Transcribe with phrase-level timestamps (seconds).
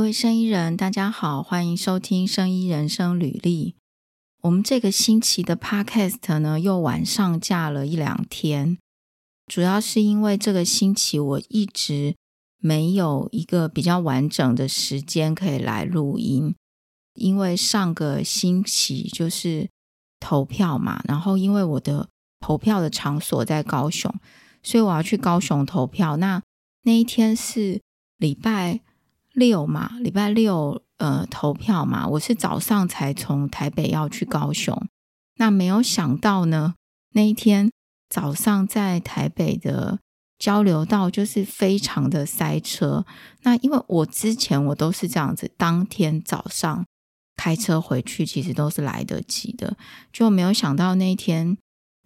[0.00, 3.72] 各位生意人，大家好，欢迎收听《生意人生旅历》。
[4.40, 8.78] 我们这个星期的 Podcast 呢，又晚上架了一两天，
[9.46, 12.16] 主要是因为这个星期我一直
[12.56, 16.54] 没有一个比较完整的时间可以来录音，
[17.12, 19.68] 因为上个星期就是
[20.18, 22.08] 投票嘛，然后因为我的
[22.40, 24.10] 投票的场所在高雄，
[24.62, 26.16] 所以我要去高雄投票。
[26.16, 26.42] 那
[26.84, 27.82] 那一天是
[28.16, 28.80] 礼拜
[29.32, 34.86] 六嘛，礼拜六呃投票嘛，我是早上才从台北要去高雄，
[35.36, 36.74] 那没有想到呢，
[37.12, 37.70] 那一天
[38.08, 39.98] 早上在台北的
[40.38, 43.06] 交流道就是非常的塞车。
[43.42, 46.84] 那因为我之前我都是这样子，当天早上
[47.36, 49.76] 开车回去，其实都是来得及的，
[50.12, 51.56] 就没有想到那一天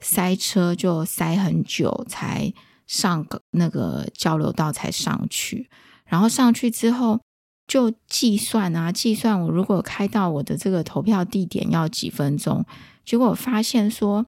[0.00, 2.52] 塞车就塞很久才
[2.86, 5.70] 上那个交流道才上去。
[6.08, 7.20] 然后上去之后
[7.66, 12.64] 就计算啊，计算我如果开到我的这个投票地点要几分钟，
[13.04, 14.26] 结果发现说，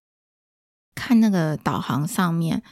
[0.95, 2.63] 看那个导航上面，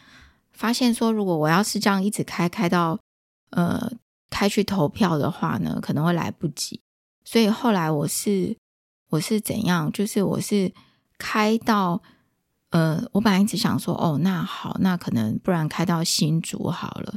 [0.52, 2.98] 发现说如果我要是这样一直开开到
[3.50, 3.92] 呃
[4.30, 6.80] 开去投票的话呢，可能会来不及。
[7.24, 8.56] 所以后来我是
[9.10, 10.72] 我是怎样，就是我是
[11.18, 12.02] 开到
[12.70, 17.14] 呃，我本来一直想说哦，那好，那可能不然开到新竹好了。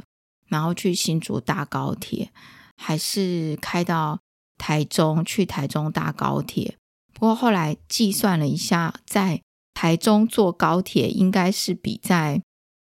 [0.48, 2.30] 然后去新竹搭高铁，
[2.76, 4.18] 还是开到
[4.56, 6.76] 台中去台中搭高铁？
[7.12, 9.42] 不过后来计算了一下，在
[9.74, 12.42] 台中坐高铁应该是比在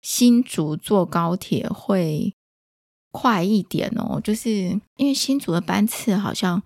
[0.00, 2.34] 新竹坐高铁会
[3.10, 4.20] 快一点哦。
[4.20, 6.62] 就是因为新竹的班次好像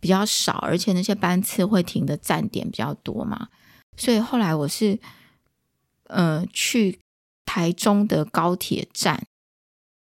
[0.00, 3.48] 比较少，而且那些班次会停的站点比较多嘛，
[3.96, 4.98] 所以后来我是
[6.04, 7.00] 呃去
[7.44, 9.26] 台中的高铁站。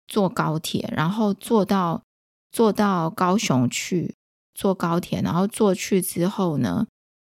[0.07, 2.03] 坐高铁，然后坐到
[2.51, 4.15] 坐到高雄去，
[4.53, 6.87] 坐高铁，然后坐去之后呢，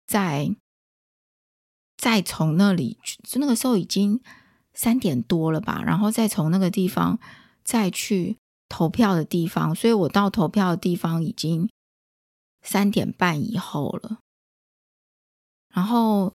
[0.06, 0.56] 再
[1.98, 4.22] 再从那里，就那个时候已经
[4.74, 7.19] 三点多了吧，然后再从那个地方
[7.64, 8.38] 再去
[8.70, 11.70] 投票的地方，所以我到投票的地方已经
[12.62, 14.20] 三点半以后了，
[15.74, 16.34] 然后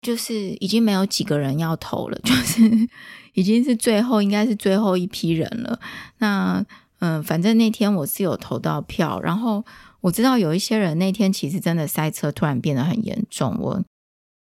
[0.00, 2.88] 就是已经没有几个人要投了，就是。
[3.34, 5.80] 已经是最后，应该是最后一批人了。
[6.18, 6.64] 那
[6.98, 9.64] 嗯，反正那天我是有投到票，然后
[10.00, 13.56] 我知道有一些人那天其实真的塞车，突然变得很严重。
[13.58, 13.82] 我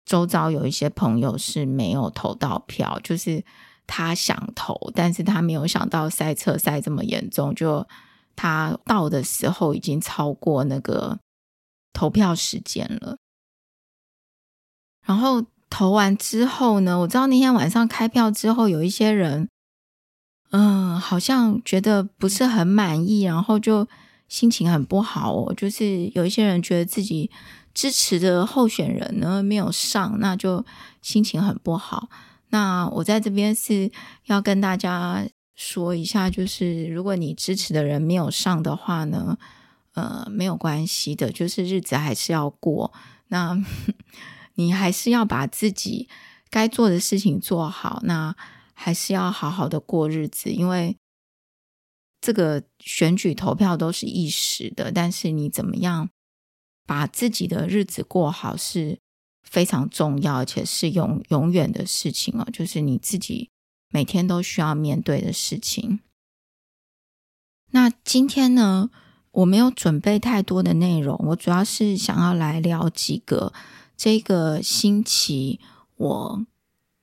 [0.06, 3.44] 周遭有一些朋友是没有投到票，就是
[3.86, 7.86] 他想投，但是他没有想到塞车塞这么严重，就
[8.36, 11.20] 他到的时候已经超过那个
[11.92, 13.18] 投票时间了，
[15.06, 15.46] 然后。
[15.70, 19.50] 投完之后呢，我知道那天晚上开票之后，有一些人，
[20.52, 23.88] 嗯，好像觉得不是很满意，然后就
[24.30, 25.54] 心情很不好哦。
[25.54, 27.30] 就是有一些人觉得自己
[27.74, 30.66] 支持的候选人呢没有上，那就
[31.02, 32.10] 心情很不好。
[32.50, 33.92] 那我在这边是
[34.26, 39.38] 要跟大家说一下，就是如果你支持的人没有上的话呢，
[39.96, 42.94] 呃，没有关系的，就是日子还是要过。
[43.28, 43.62] 那。
[44.58, 46.10] 你还是要把自己
[46.50, 48.36] 该做的事情做好，那
[48.74, 50.98] 还是要好好的过日子，因为
[52.20, 56.10] 这个选举投票都是一时的，但是你怎么样
[56.88, 58.98] 把自己的日子过好是
[59.44, 63.52] 非常重要，而且是永永远的事情哦，就是你自己
[63.90, 66.00] 每天都需要面对的事情。
[67.72, 68.90] 那今天呢，
[69.30, 73.54] 我没有准备太多的内容，我主要是想要来聊几个。
[73.98, 75.60] 这个星期
[75.96, 76.46] 我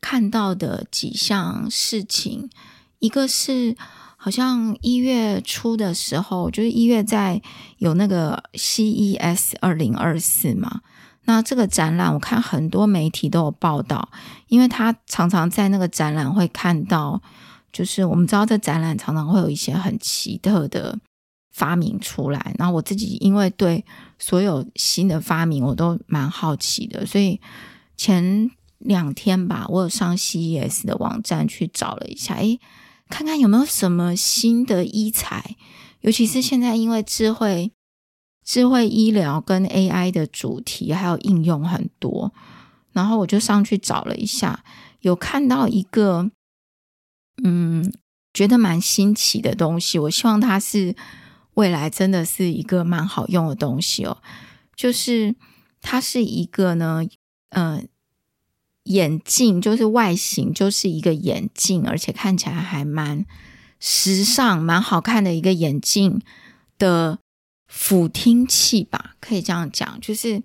[0.01, 2.49] 看到的几项事情，
[3.01, 3.77] 一个是
[4.17, 7.43] 好像一月初的时候，就是一月在
[7.79, 10.83] 有那个 CES 二零二四嘛，
[11.25, 14.11] 那这个展览我看很多媒体都有报道，
[14.47, 17.21] 因为他常常在那个展览会看到，
[17.73, 20.99] 就是我们知道这展览常常会有一些很奇特的。
[21.55, 23.85] 发明出来，然后我自己因为对
[24.19, 27.41] 所有新的发明我都蛮好奇的，所以
[27.97, 32.59] 前两天吧，我有上 CES 的网站去找了一下，诶，
[33.09, 35.55] 看看有没有什么新的医材，
[36.01, 37.71] 尤其是现在因为智慧
[38.45, 42.33] 智慧医疗跟 AI 的主题还有应用很多，
[42.91, 44.65] 然后我就上去找了一下，
[45.03, 46.33] 有看到一个
[47.45, 47.95] 嗯，
[48.33, 50.97] 觉得蛮新奇的东西，我希望它是。
[51.55, 54.19] 未来真的是一个蛮好用的东西哦，
[54.75, 55.35] 就是
[55.81, 57.03] 它是一个呢，
[57.51, 57.83] 呃，
[58.85, 63.25] 眼镜，就是外形就是一个眼镜，而且看起来还蛮
[63.79, 66.21] 时尚、蛮好看的一个眼镜
[66.79, 67.19] 的
[67.67, 70.43] 辅听器吧，可以这样讲，就是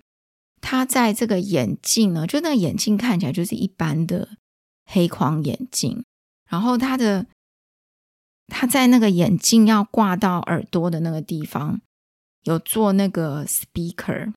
[0.61, 4.29] 它在这个眼镜呢，就那个眼镜看起来就是一般的
[4.85, 6.03] 黑框眼镜，
[6.49, 7.25] 然后它的
[8.49, 11.79] 他在那个眼镜要挂到耳朵的那个地方
[12.43, 14.33] 有做那个 speaker，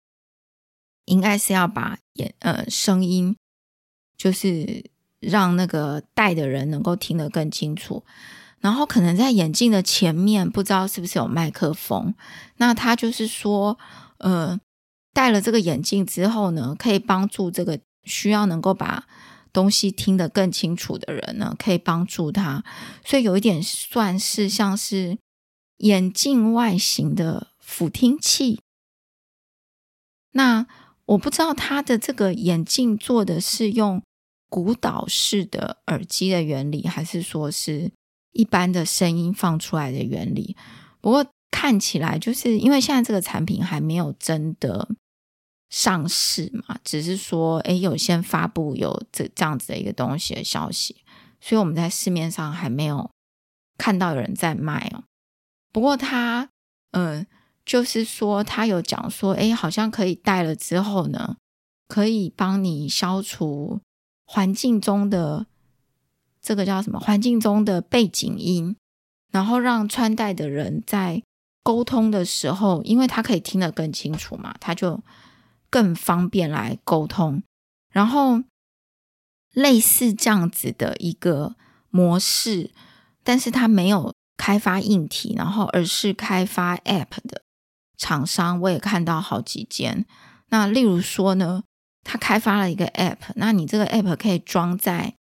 [1.06, 3.36] 应该是要把眼呃声音，
[4.16, 8.04] 就是让那个戴的人能够听得更清楚。
[8.60, 12.14] 然后可能在眼镜的前面，不知道是不是有麦克风。
[12.58, 13.76] 那他就是说，
[14.18, 14.60] 呃，
[15.12, 19.08] 戴了这个眼镜之后呢，可以帮助这个需要能够把
[19.52, 22.64] 东西听得更清楚的人呢，可以帮助他。
[23.04, 25.19] 所以有一点算是像是
[25.78, 28.60] 眼镜外形的辅听器。
[30.32, 30.66] 那
[31.06, 34.02] 我不知道他的这个眼镜做的是用
[34.49, 37.93] 鼓导式的耳机的原理，还是说是。
[38.34, 40.56] 一般的声音放出来的原理，
[41.02, 44.88] 不过看起来就是因为现在这个产品还没有真的
[45.72, 50.94] 上市嘛，只是说诶有先发布有这这样子的一个东西的消息，
[51.40, 53.10] 所以我们在市面上还没有
[53.78, 55.04] 看到有人在卖哦。
[55.72, 56.50] 不过他
[56.90, 57.26] 嗯，
[57.64, 61.36] 就是说他有讲说，诶好像可以戴了之后呢，
[61.88, 63.80] 可以帮你消除
[64.26, 65.46] 环境中的。
[66.44, 66.98] 这个叫什么？
[66.98, 68.76] 环境中的背景音，
[69.30, 71.22] 然后让穿戴的人在
[71.62, 75.00] 沟通的时候，因为他可以听得更清楚嘛，他就
[75.72, 77.42] 更方便来沟通。
[77.90, 78.44] 然后
[79.52, 81.56] 类似这样子的一个
[81.88, 82.70] 模式，
[83.24, 87.42] 但是它没有开发硬体，然后而是开发 App 的
[87.96, 90.04] 厂商，我也看到好几间。
[90.50, 91.64] 那例如说呢，
[92.04, 95.14] 他开发了一个 App，那你这个 App 可以装在。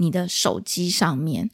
[0.00, 1.50] 你的手机上面，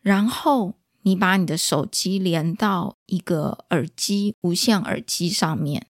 [0.00, 5.88] 然后你把你的手机连到一个耳机无线耳机上面，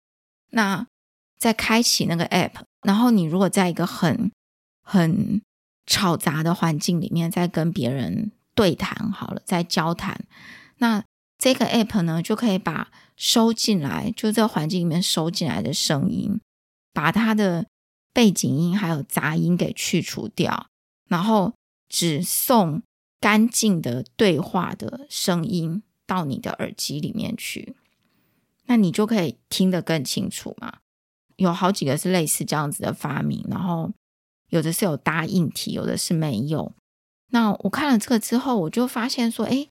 [0.49, 0.85] 那
[1.41, 2.51] 再开启那个 app，
[2.83, 4.31] 然后你如果在一个很
[4.83, 5.41] 很
[5.87, 10.23] 吵杂的环境里面，在跟别人对谈好了，在交谈，
[10.77, 11.03] 那
[11.39, 16.39] 这个 app 呢就可以把收进来，就这个环境里面收进来的声音，
[16.93, 17.65] 把它的
[18.13, 20.67] 背景音还有杂音给去除掉，
[21.09, 21.53] 然后。
[21.93, 22.83] 只送
[23.19, 27.75] 干净的对话的声音到你的耳机里面去，
[28.67, 30.77] 那你就可以听得更清楚嘛。
[31.37, 33.91] 有好几个是类似这样子的发明，然后
[34.49, 36.73] 有的是有搭硬体，有的是没有。
[37.29, 39.67] 那我看了这个之后，我就发现说，哎，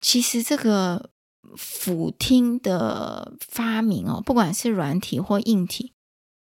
[0.00, 1.10] 其实这个
[1.56, 5.92] 辅听的发明哦，不管是软体或硬体。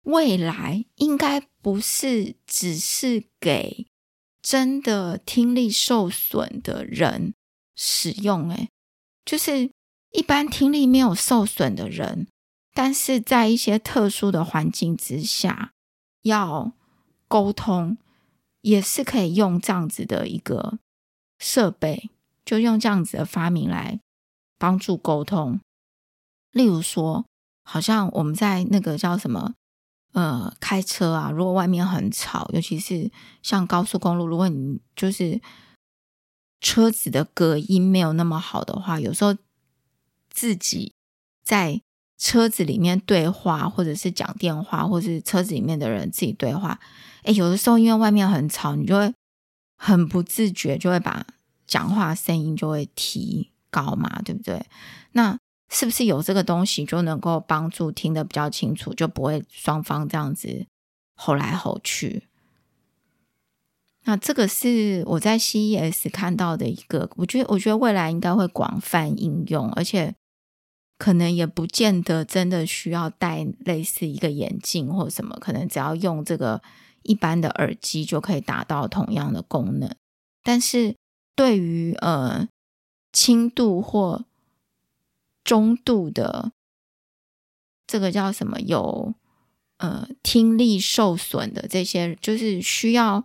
[0.03, 3.89] 未来应该不是只是给
[4.41, 7.35] 真的听力受损的人
[7.75, 8.69] 使用，诶，
[9.25, 9.69] 就是
[10.13, 12.29] 一般听力没有受损的人，
[12.77, 15.73] 但是在一些特殊的环境之下
[16.21, 16.73] 要
[17.27, 17.97] 沟通，
[18.61, 20.79] 也是可以用这样子的一个
[21.39, 22.11] 设备，
[22.45, 23.99] 就用这样子的发明来
[24.59, 25.59] 帮助沟通。
[26.53, 27.25] 例如说，
[27.65, 29.55] 好像我们在那个叫什么？
[30.13, 33.11] 呃，开车啊，如果外面很吵，尤其是
[33.43, 35.41] 像高速公路，如果你就是
[36.61, 39.35] 车子的隔音没有那么好的话，有时候
[40.29, 40.93] 自己
[41.43, 41.81] 在
[42.19, 46.79] 车子里面对话，或者是讲电话，或者是车子里面的人自己对话，
[47.23, 49.13] 诶，有的时候因为外面很吵，你就会
[49.77, 51.27] 很不自觉就会把
[51.67, 54.65] 讲话声音就会提高嘛，对不对？
[55.13, 55.39] 那。
[55.69, 60.65] 是不是有这个东西就能够帮助听得比较清楚，就不会双方这样子
[61.17, 62.29] 吼来吼去？
[64.05, 70.15] 那这个是我在 CES 看到的一个，我觉得我觉得未来应该会广泛应用，而且
[70.99, 76.63] 可能也不见得真的需要戴类似一个眼镜或什么，可能只要用这个
[77.03, 79.95] 一般的耳机就可以达到同样的功能。
[80.43, 80.97] 但是
[81.35, 82.49] 对于呃
[83.13, 84.25] 轻度或
[85.45, 86.53] 中度的
[87.87, 88.59] 这个叫什么？
[88.61, 89.15] 有
[89.79, 93.25] 呃听力受损的这些，就是需要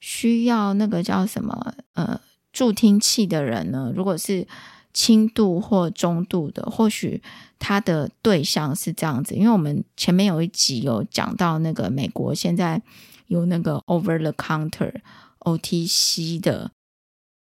[0.00, 2.20] 需要那个叫什么呃
[2.52, 3.92] 助听器的人呢？
[3.94, 4.46] 如果是
[4.92, 7.22] 轻度或中度的，或许
[7.58, 9.34] 他的对象是这样子。
[9.34, 12.82] 因为我们前面有一集有讲到那个美国现在
[13.26, 14.94] 有那个 over the counter
[15.40, 16.70] OTC 的。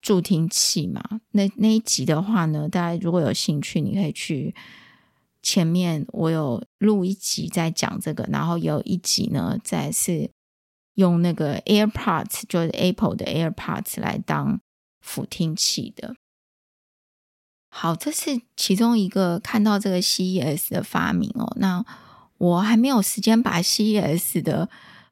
[0.00, 1.02] 助听器嘛，
[1.32, 4.54] 那那一集的话呢，大家如果有兴趣，你可以去
[5.42, 10.30] 前面我有录一集在讲这个，然后有一集呢，再是
[10.94, 14.60] 用那个 AirPods，就是 Apple 的 AirPods 来当
[15.00, 16.14] 辅听器的。
[17.70, 21.52] 好，这是其中一个看到这个 CES 的发明哦。
[21.56, 21.84] 那
[22.38, 24.68] 我还没有时间把 CES 的，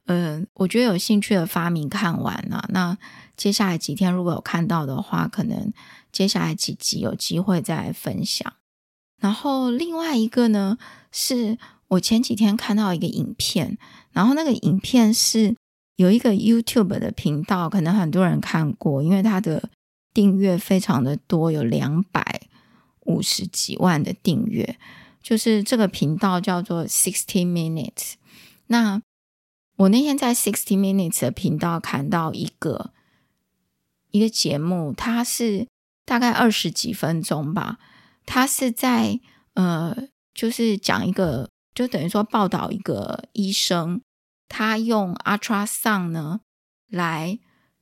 [0.06, 2.68] 嗯、我觉得有兴趣的发明看完呢、啊。
[2.70, 2.98] 那
[3.36, 5.72] 接下来几天如果有看到的话，可能
[6.10, 8.52] 接下来几集有机会再分享。
[9.20, 10.78] 然后另外一个呢，
[11.12, 11.58] 是
[11.88, 13.78] 我前几天看到一个影片，
[14.12, 15.54] 然后那个影片是
[15.96, 19.70] 有一个 YouTube 的频道，可能很多人看过，因为它的
[20.16, 22.48] 订阅非常的多，有两百
[23.00, 24.78] 五十几万的订阅。
[25.22, 28.14] 就是这个频道叫做 Sixty Minutes。
[28.68, 29.02] 那
[29.76, 32.94] 我那天在 Sixty Minutes 的频道看到一个
[34.10, 35.68] 一个节目，它是
[36.06, 37.78] 大概二十几分钟吧。
[38.24, 39.20] 它是在
[39.52, 44.00] 呃，就是讲一个，就等于说报道一个医生，
[44.48, 46.40] 他用 ultrasound 呢
[46.88, 47.38] 来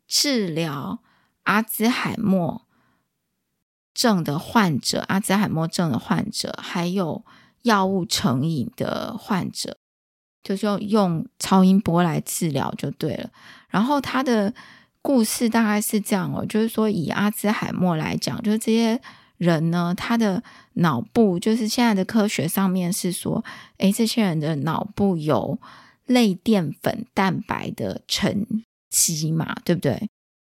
[0.08, 0.98] 治疗
[1.44, 2.62] 阿兹海默
[3.94, 7.24] 症的患者，阿兹海默症的患者，还有
[7.62, 9.78] 药物成瘾的患者，
[10.42, 13.30] 就是用超音波来治疗就对了。
[13.68, 14.52] 然后他的
[15.00, 19.00] 故事大概是这样哦，就是说以阿兹海默来讲，就是这些
[19.36, 20.42] 人呢，他的
[20.74, 23.44] 脑部就是现在的科学上面是说，
[23.78, 25.58] 诶，这些人的脑部有
[26.06, 28.46] 类淀粉蛋白的沉
[28.90, 30.08] 积嘛，对不对？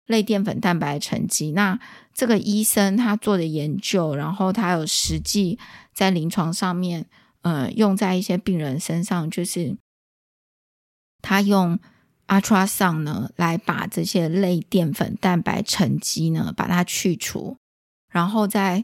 [0.09, 1.79] 类淀粉蛋白沉积，那
[2.15, 5.59] 这个医生他做的研究，然后他有实际
[5.93, 7.05] 在临床上面，
[7.43, 9.77] 呃，用在一些病人身上，就是
[11.21, 11.77] 他用
[12.27, 17.57] ultrasound 呢来把这些类淀粉蛋白沉积呢把它去除，
[18.11, 18.83] 然后在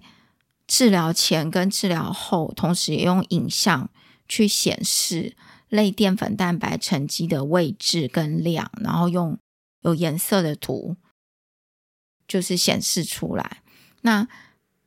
[0.67, 3.89] 治疗前跟治疗后，同时也用影像
[4.27, 5.36] 去显示
[5.70, 9.39] 类淀粉蛋白沉积的位置跟量，然后用
[9.82, 10.96] 有颜色的图。
[12.27, 13.62] 就是显示出来。
[14.01, 14.27] 那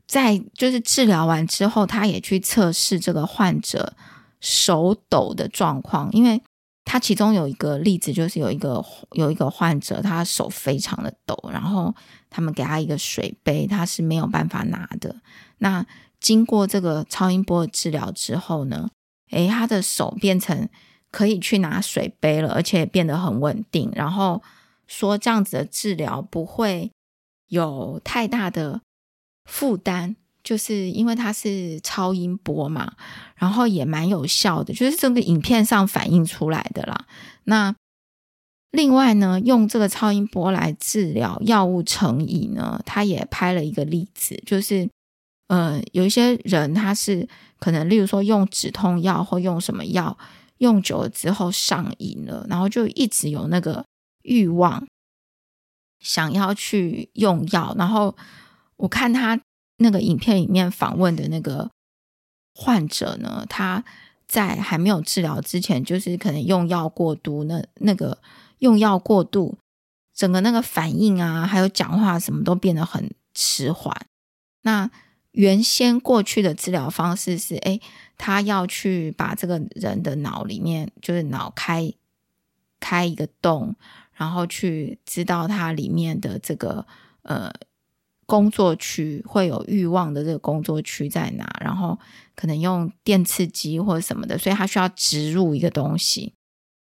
[0.06, 3.94] 在就是治疗完之后，他也去测试这个患者
[4.40, 6.40] 手抖的状况，因为
[6.84, 11.94] 他其中有一个例子，就是有一个有一个患者，他手非常的抖，然后
[12.30, 15.16] 他们给他一个水杯，他是没有办法拿的。
[15.58, 15.84] 那
[16.20, 18.88] 经过这个超音波的治疗之后呢，
[19.32, 20.66] 诶，他的手变成
[21.10, 23.92] 可以去拿水杯了，而且变得很稳定。
[23.94, 24.42] 然后
[24.86, 26.90] 说这样子的治疗不会。
[27.48, 28.80] 有太大的
[29.44, 32.94] 负担，就是因为它是超音波嘛，
[33.36, 37.06] 然后也蛮有效的，就是这个影片上反映出来的啦。
[37.44, 37.74] 那
[38.70, 44.88] 另外呢，用这个超音波来治疗药物成瘾呢，他也拍了一个例子，就是
[45.48, 47.26] 呃，有一些人他是
[47.58, 50.18] 可能，例如说用止痛药或用什么药，
[50.58, 53.82] 用久了之后上瘾了，然后就一直有那个
[54.22, 54.86] 欲望。
[56.00, 58.16] 想要去用药，然后
[58.76, 59.40] 我看他
[59.78, 61.70] 那个影片里面访问的那个
[62.54, 63.84] 患者呢，他
[64.26, 68.18] 在还没有治疗之前，就是可能用药过度，那那个
[68.58, 69.58] 用药过度，
[70.14, 74.06] 整个那个反应啊，还有讲话什么都变得很迟缓。
[74.62, 74.90] 那
[75.32, 77.80] 原先过去的治疗方式是，哎，
[78.16, 81.92] 他要去把这个人的脑里面，就是脑开
[82.80, 83.76] 开一个洞。
[84.18, 86.84] 然后去知道它里面的这个
[87.22, 87.48] 呃
[88.26, 91.96] 工作区会有欲望的这个工作区在哪，然后
[92.34, 96.34] 可能用电刺激或者什么的，所以它需要植入一个东西。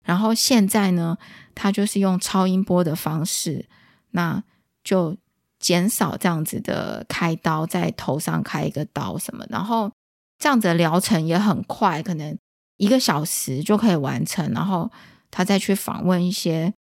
[0.04, 1.16] 然后现在呢，
[1.54, 3.70] 它就是用超音波的方式，
[4.12, 4.44] 那
[4.84, 5.16] 就
[5.60, 9.92] 减少这样子的开刀，在头上开一个刀什么，然后
[10.40, 12.36] 这样子的疗程也很快，可能
[12.78, 14.52] 一个小时就可以完成。
[14.54, 14.92] 然后
[15.30, 16.74] 他再去访问一些。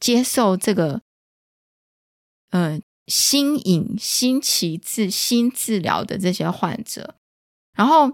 [0.00, 1.02] 接受这个，
[2.50, 7.16] 呃，新颖、新奇治、新治疗的这些患者，
[7.74, 8.12] 然后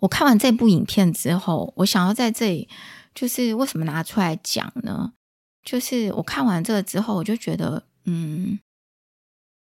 [0.00, 2.68] 我看完这部影片之后，我想要在这里，
[3.14, 5.14] 就是为什么拿出来讲呢？
[5.64, 8.58] 就是我看完这个之后，我就觉得，嗯，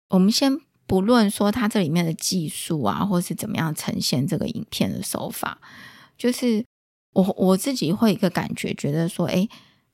[0.09, 5.61] 我们先不论说它这里面的技术啊，或是怎么样呈现这个影片的手法，
[6.19, 6.67] 就是
[7.13, 9.49] 我我自己会一个感觉，觉得说，哎。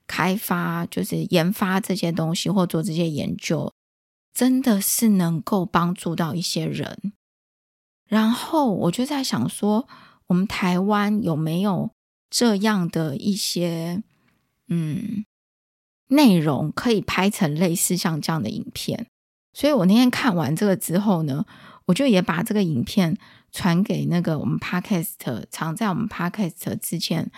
[0.06, 3.72] 开发就是研发这些东西或做这些研究，
[4.32, 7.12] 真的是能够帮助到一些人。
[8.06, 9.88] 然后我就在想说，
[10.28, 11.90] 我们台湾有没有
[12.30, 14.02] 这样的一些
[14.68, 15.24] 嗯
[16.08, 19.08] 内容可以拍成类似像这样的影片？
[19.52, 21.44] 所以我那天看完这个之后呢，
[21.86, 23.18] 我就也把这个影片
[23.50, 27.32] 传给那个我们 Podcast 常在我们 Podcast 之前。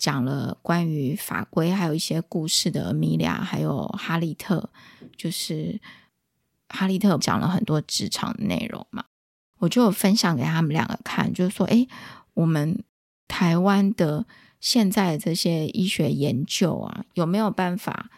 [0.00, 4.70] 讲了关于法规还有一些故事的米娅，还有哈利特，
[5.14, 5.78] 就是
[6.68, 9.04] 哈利特讲了很多职场的内容嘛。
[9.58, 11.86] 我就分享给他们两个看，就是说，哎，
[12.32, 12.82] 我们
[13.28, 14.24] 台湾的
[14.58, 18.10] 现在的这些医学研究啊，有没有办法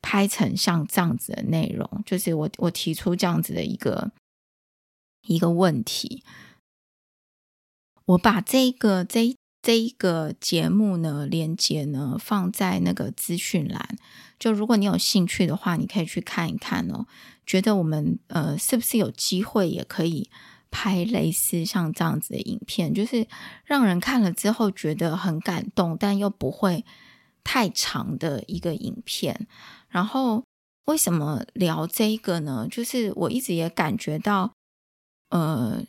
[0.00, 2.02] 拍成像这样子的内容？
[2.06, 4.10] 就是我我提出这样子的一个
[5.26, 6.24] 一个问题，
[8.06, 9.36] 我把这个这
[9.68, 13.98] 这一个节目呢，连接呢放在那个资讯栏，
[14.38, 17.04] 就如果你有兴趣的话，你可以去看一看哦。
[17.44, 20.30] 觉得我们呃是不是有机会也可以？
[20.70, 23.26] 拍类似像这样子的影片，就是
[23.66, 26.86] 让人看了之后觉得很感动，但又不会
[27.44, 29.46] 太长的一个影片。
[29.90, 30.42] 然后
[30.86, 32.66] 为什么聊这个呢？
[32.70, 34.54] 就是我一直也感觉到，
[35.28, 35.84] 呃，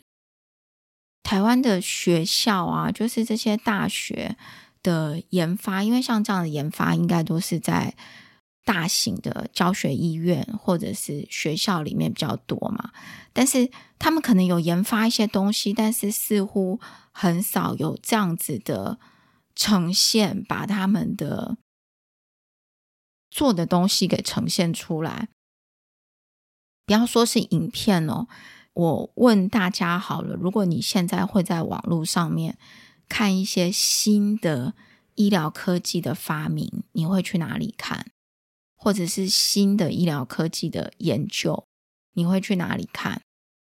[1.30, 4.36] 台湾的学校啊，就是这些大学
[4.82, 7.96] 的研发，因为像这样的研发，应该都是在。
[8.66, 12.92] 大型的教学医院或者是学校里面比较多嘛，
[13.34, 16.80] 但是他们可能有研发一些东西，但是似乎
[17.12, 19.00] 很少有这样子的
[19.56, 21.58] 呈现，把他们的
[23.32, 25.30] 做的东西给呈现出来。
[26.86, 28.28] 不要说是影片哦，
[28.74, 32.58] 我问大家好了，如果你现在会在网络上面
[33.08, 34.74] 看一些新的
[35.16, 38.12] 医疗科技的发明，你会去哪里看？
[38.78, 41.66] 或者是新的医疗科技的研究，
[42.14, 43.22] 你会去哪里看？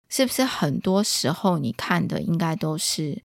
[0.07, 3.23] 是不是很多时候你看的应该都是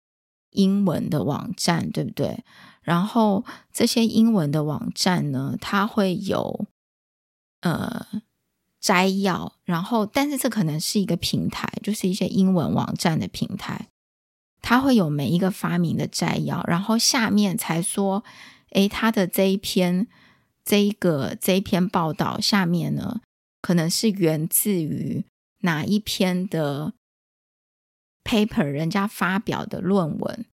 [0.50, 2.44] 英文的网站，对不对？
[2.80, 6.66] 然后这些英文的网站呢，它会有
[7.60, 8.06] 呃
[8.84, 13.88] 摘要，然后但是这可能是一个平台，就是一些英文网站的平台，
[14.60, 18.22] 它会有每一个发明的摘要，然后下面才说，
[18.72, 20.06] 诶，它的这一篇。
[20.66, 23.20] 这一个这一篇报道下面呢，
[23.60, 25.22] 可能是源自于
[25.58, 26.94] 哪一篇的
[28.24, 30.46] paper，人家发表的论文，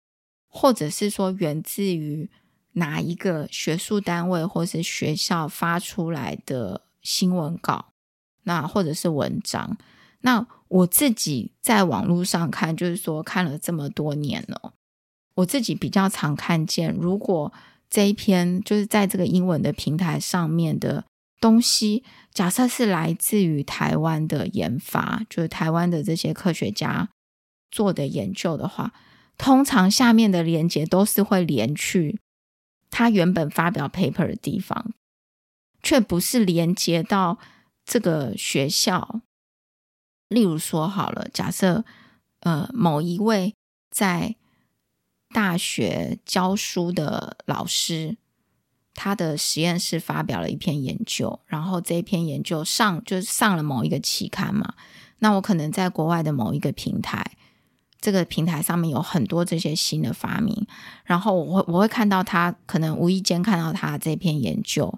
[0.49, 2.29] 或者是说源自于
[2.73, 7.90] 哪一个学术单位或是学校发出来的新闻稿，
[8.43, 9.77] 那或者是文章。
[10.21, 14.73] 那我自己在网络上看，就是说看了这么多年了，
[15.35, 17.51] 我自己比较常看见，如果。
[17.93, 21.03] 这一篇就是在这个英文的平台上面的
[21.41, 27.09] 东西，假设是来自于台湾的研发，就是台湾的这些科学家
[27.69, 28.93] 做的研究的话，
[29.37, 32.17] 通常下面的连接都是会连去
[32.89, 34.93] 他原本发表 paper 的地方，
[35.83, 37.39] 却不是连接到
[37.91, 39.19] 这个学校。
[40.29, 41.83] 例如说好了，假设
[42.39, 43.53] 呃某一位
[43.89, 44.37] 在
[45.33, 48.15] 大学教书的老师，
[48.93, 54.73] 他的实验室发表了一篇研究，然后这一篇研究上就是上了某一个期刊嘛。
[55.19, 57.35] 那我可能在国外的某一个平台，
[57.99, 60.65] 这个平台上面有很多这些新的发明，
[61.03, 64.97] 然后我会我会看到他可能无意间看到他这篇研究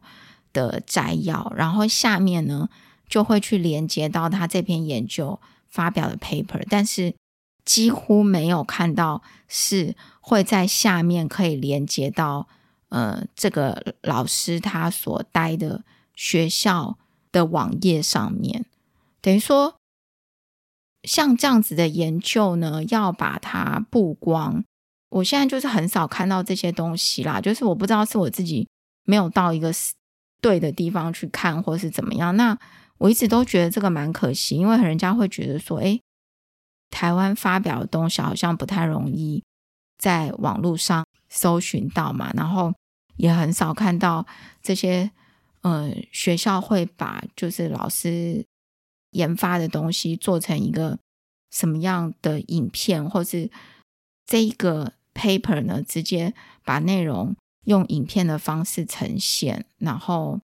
[0.54, 2.70] 的摘要，然后下面呢
[3.10, 7.14] 就会去连接到他这篇研究发表的 paper，但是。
[7.66, 12.46] 几乎没有看到是会在下面可以连接到
[12.90, 15.82] 呃这个老师他所待的
[16.14, 16.98] 学校
[17.32, 18.66] 的网页上面，
[19.22, 19.76] 等于说
[21.04, 24.66] 像这样子的研究呢，要把它曝光，
[25.12, 28.68] 我现在就是很少看到这些东西啦，就是我不知道是我自己
[29.06, 29.72] 没有到一个
[30.44, 32.36] 对的地方去看，或是怎么样。
[32.36, 32.56] 那
[32.98, 36.00] 我一直都觉得这个蛮可惜，因为人家会觉得说，诶。
[36.96, 39.44] 台湾发表的东西好像不太容易
[39.98, 42.72] 在网络上搜寻到嘛，然后
[43.18, 44.24] 也很少看到
[44.62, 45.10] 这些
[45.62, 48.46] 呃学校会把就是老师
[49.10, 51.00] 研发的东西做成一个
[51.50, 53.50] 什么样的影片，或是
[54.28, 56.32] 这一个 paper 呢，直接
[56.64, 60.42] 把内容用影片的方式呈现，然后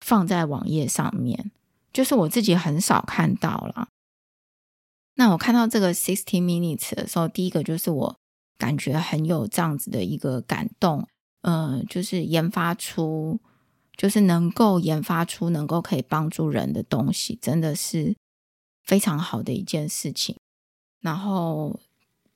[0.00, 1.50] 放在网页上面，
[1.92, 3.88] 就是我自己很少看到了。
[5.14, 8.16] 那我看到这个60 Minutes 的时候，第一个就是我
[8.56, 11.08] 感觉很有这样子的一个感动，
[11.42, 13.40] 呃，就是研发出，
[13.96, 18.16] 就是能够研发出能够可以帮助人的东西，真的是
[18.84, 20.36] 非常好的一件事情。
[21.00, 21.80] 然后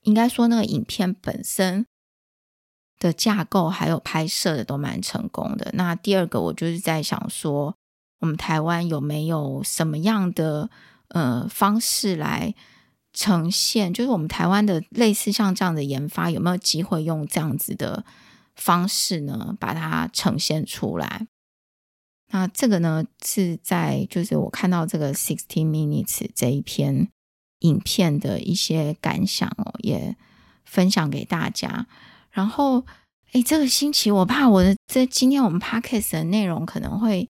[0.01, 1.85] 应该说那个影片本身
[2.99, 5.71] 的架构还有拍摄的都蛮成功的。
[5.73, 7.75] 那第二个我就是在想说，
[8.19, 10.69] 我们台湾有没有什么样的
[11.09, 12.55] 呃方式来
[13.11, 18.05] 呈现，就是我们台湾的类似像这样的研发，有没有机会用这样子的
[18.55, 21.27] 方式呢，把它呈现出来？
[22.31, 27.09] 那这个呢，是在就是我看到这个60 Minutes 这一篇
[27.59, 30.15] 影片的一些感想哦，也
[30.65, 31.85] 分享给大家。
[32.33, 32.83] 然后，
[33.31, 37.29] 哎，这个星期我怕我的这今天我们 podcast 的内容可能会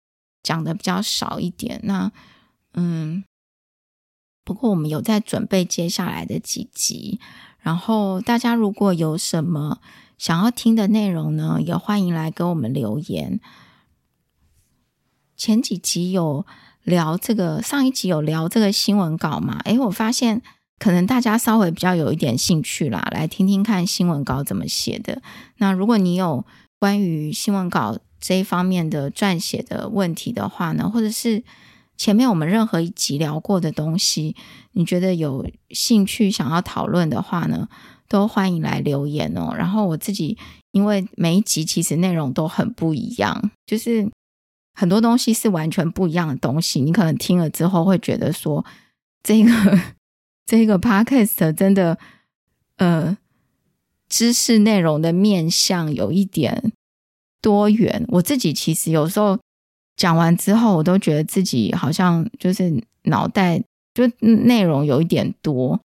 [0.42, 1.78] 讲的比较少一点。
[1.84, 2.10] 那，
[2.72, 3.22] 嗯，
[4.42, 7.20] 不过我们有在准备接下来的几集。
[7.60, 9.80] 然后大家如果有什么
[10.16, 13.38] 想要听的内容呢，也欢迎来给我们留言。
[15.36, 16.46] 前几集有
[16.84, 19.58] 聊这个，上一集有聊这个新闻稿嘛？
[19.64, 20.40] 诶，我发现
[20.78, 25.22] 可能大家稍微比较有一点兴趣啦，来听听看新闻稿怎么写的。
[25.56, 26.44] 那如果你有
[26.78, 31.42] 关于新闻稿这一方面的撰写的问题的话呢，或者是
[31.96, 34.36] 前面我们任何一集聊过的东西，
[34.72, 37.68] 你觉得有兴趣想要讨论的话呢，
[38.06, 39.54] 都欢迎来留言哦。
[39.56, 40.36] 然后我自己
[40.72, 44.10] 因为每一集其实内容都很不一样，就是
[44.74, 46.82] 很多东西是完全不一样的东西。
[46.82, 48.62] 你可能听了之后会觉得说，
[49.22, 49.50] 这个
[50.46, 51.98] 这个 podcast 真的
[52.76, 53.18] 呃
[54.08, 56.72] 知识内容的面向有一点
[57.42, 58.06] 多元。
[58.08, 59.38] 我自己其实有时候。
[59.98, 63.58] 讲完之后，我都觉得自己好像就是脑袋
[63.94, 65.80] 就内容有一点多。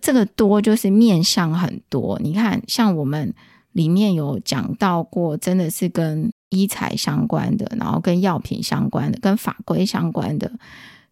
[0.00, 2.18] 这个多就是面向很多。
[2.22, 3.34] 你看，像我们
[3.72, 10.50] 里面有讲到过，真的是跟医材相关的，然后跟药品相关的，跟法规相关的，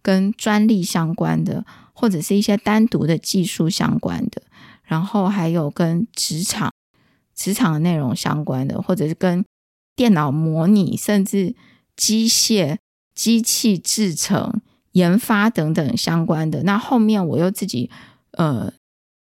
[0.00, 1.66] 跟专利相关的，
[1.98, 4.42] 或者是一些单独的技术相关的，
[4.84, 6.72] 然后还有跟职场
[7.34, 9.44] 职场的内容相关的，或者是跟。
[9.98, 11.56] 电脑模拟，甚至
[11.96, 12.78] 机械、
[13.16, 14.60] 机器制成、
[14.92, 16.62] 研发等等相关的。
[16.62, 17.90] 那后面我又自己，
[18.30, 18.72] 呃，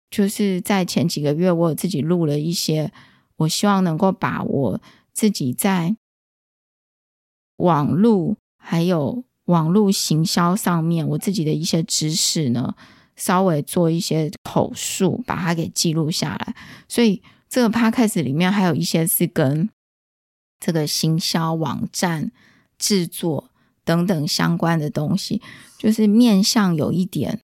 [0.10, 2.93] 就是在前几个月，我自己录了一些，
[3.36, 4.81] 我希望能够把我
[5.12, 5.97] 自己在
[7.57, 12.75] 网络还有网络行销上面我自己的一些知识呢，
[13.15, 16.56] 稍微做一些口述，把它给记录下来。
[16.88, 19.69] 所以这个 podcast 里面还有一些是跟。
[20.63, 22.32] 这个行销网站
[22.77, 23.49] 制作
[23.84, 25.41] 等等相关的东西，
[25.80, 27.39] 就是面向有一点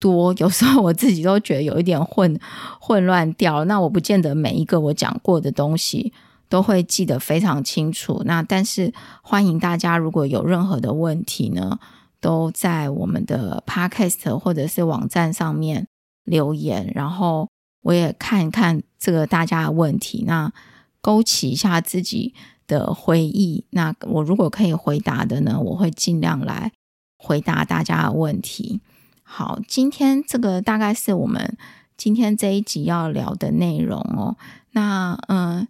[0.00, 2.40] 多，有时候我自己都觉得有一点混
[2.80, 3.66] 混乱掉。
[3.66, 6.10] 那我不见得每一个我讲过的东西
[6.48, 8.22] 都会记得非常清楚。
[8.24, 11.78] 那但是欢迎大家，如果有任何的问题呢，
[12.20, 15.86] 都在我们的 Podcast 或者是网站上面
[16.24, 17.48] 留言，然后
[17.82, 20.52] 我也看一看这个大家的问题，那
[21.00, 22.34] 勾起一下自己。
[22.66, 26.72] 的回忆，那我如果可以回答的呢，我会尽量来
[27.18, 28.80] 回答大家的问题。
[29.22, 31.58] 好，今天这个大概是我们
[31.98, 34.38] 今天这一集要聊的内容哦。
[34.70, 35.68] 那嗯，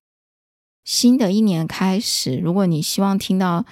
[0.85, 3.64] 新的一年开始，如果你希望听到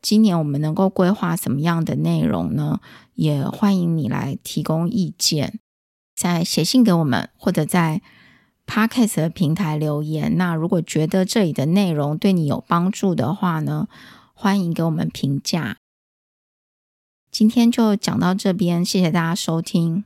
[0.00, 2.80] 今年我们能够规划什么样的内容呢，
[3.14, 5.58] 也欢迎你来提供意见，
[6.14, 8.00] 在写信给我们，或者在。
[8.70, 13.88] Podcast 的平台留言，那如果觉得这里的内容对你有帮助的话呢，
[14.34, 15.78] 欢迎给我们评价。
[17.30, 19.96] 今天就讲到这边，谢谢大家收听。